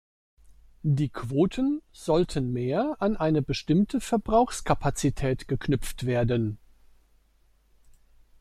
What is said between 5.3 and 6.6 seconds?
geknüpft werden.